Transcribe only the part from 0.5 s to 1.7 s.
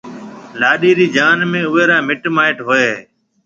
لاڏَي رِي جان ۾